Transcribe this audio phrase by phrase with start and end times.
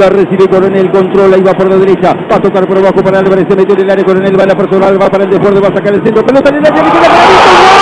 [0.00, 2.14] La recibe Coronel, controla y va por la derecha.
[2.14, 3.44] Va a tocar por abajo para Álvarez.
[3.46, 4.02] Se metió en el área.
[4.02, 6.24] Coronel va a la personal, va para el desborde, va a sacar el centro.
[6.24, 7.79] Pelota en el área.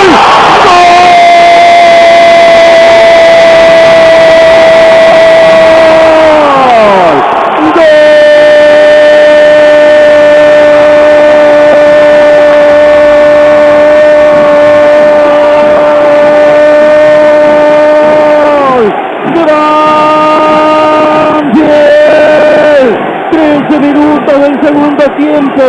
[23.80, 25.62] Minutos del segundo tiempo.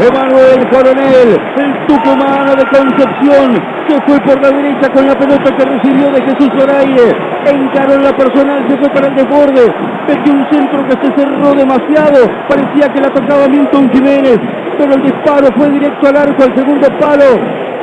[0.00, 5.64] Emanuel Coronel, el tucumano de Concepción, se fue por la derecha con la pelota que
[5.64, 7.16] recibió de Jesús Zoraire.
[7.46, 9.72] Encaró en la personal, se fue para el desborde.
[10.08, 12.30] Metió un centro que se cerró demasiado.
[12.48, 14.38] Parecía que la tocaba Milton Jiménez,
[14.78, 17.24] pero el disparo fue directo al arco, al segundo palo,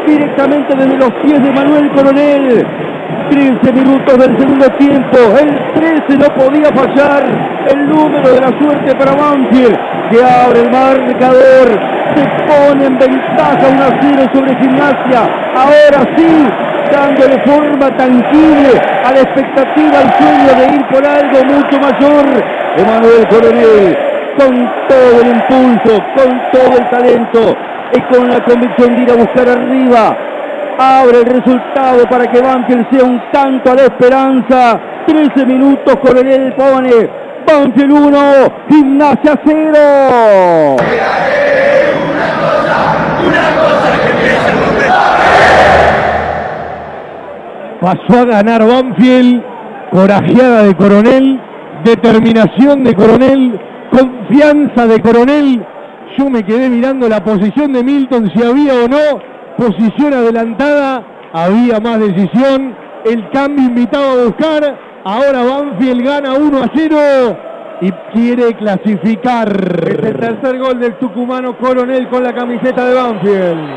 [0.05, 2.67] directamente desde los pies de Manuel Coronel.
[3.61, 7.23] 15 minutos del segundo tiempo, el 13 no podía fallar,
[7.69, 9.77] el número de la suerte para Banfield,
[10.09, 11.67] que abre el marcador,
[12.15, 16.47] se pone en ventaja 1 a 0 sobre Gimnasia, ahora sí,
[16.91, 22.43] dándole forma tangible a la expectativa, al sueño de ir por algo mucho mayor,
[22.77, 23.97] Emanuel Coronel,
[24.37, 27.55] con todo el impulso, con todo el talento
[27.93, 30.17] y con la convicción de ir a buscar arriba,
[30.77, 34.79] abre el resultado para que Banfield sea un tanto a la esperanza.
[35.05, 37.09] 13 minutos, Coronel pone
[37.45, 38.19] Banfield 1,
[38.69, 40.77] Gimnasia 0.
[47.81, 49.43] Pasó a ganar Banfield,
[49.91, 51.41] corajeada de Coronel,
[51.83, 53.59] determinación de Coronel,
[53.91, 55.65] confianza de Coronel.
[56.17, 59.32] Yo me quedé mirando la posición de Milton, si había o no
[59.63, 62.75] posición adelantada, había más decisión,
[63.05, 66.97] el cambio invitado a buscar, ahora Banfield gana 1 a 0
[67.81, 69.49] y quiere clasificar.
[69.87, 73.73] Es el tercer gol del tucumano Coronel con la camiseta de Banfield.